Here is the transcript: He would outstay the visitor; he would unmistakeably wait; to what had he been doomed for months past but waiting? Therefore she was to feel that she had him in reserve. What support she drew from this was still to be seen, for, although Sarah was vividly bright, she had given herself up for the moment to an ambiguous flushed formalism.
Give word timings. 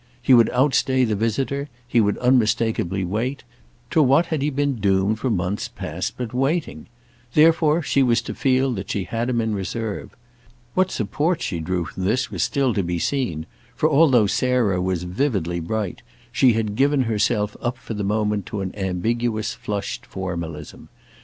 He 0.19 0.33
would 0.33 0.49
outstay 0.49 1.03
the 1.03 1.15
visitor; 1.15 1.69
he 1.87 2.01
would 2.01 2.17
unmistakeably 2.17 3.05
wait; 3.05 3.43
to 3.91 4.01
what 4.01 4.25
had 4.25 4.41
he 4.41 4.49
been 4.49 4.77
doomed 4.77 5.19
for 5.19 5.29
months 5.29 5.67
past 5.67 6.17
but 6.17 6.33
waiting? 6.33 6.87
Therefore 7.35 7.83
she 7.83 8.01
was 8.01 8.19
to 8.23 8.33
feel 8.33 8.71
that 8.71 8.89
she 8.89 9.03
had 9.03 9.29
him 9.29 9.39
in 9.39 9.53
reserve. 9.53 10.15
What 10.73 10.89
support 10.89 11.43
she 11.43 11.59
drew 11.59 11.85
from 11.85 12.05
this 12.05 12.31
was 12.31 12.41
still 12.41 12.73
to 12.73 12.81
be 12.81 12.97
seen, 12.97 13.45
for, 13.75 13.87
although 13.91 14.25
Sarah 14.25 14.81
was 14.81 15.03
vividly 15.03 15.59
bright, 15.59 16.01
she 16.31 16.53
had 16.53 16.73
given 16.75 17.01
herself 17.03 17.55
up 17.61 17.77
for 17.77 17.93
the 17.93 18.03
moment 18.03 18.47
to 18.47 18.61
an 18.61 18.75
ambiguous 18.75 19.53
flushed 19.53 20.07
formalism. 20.07 20.89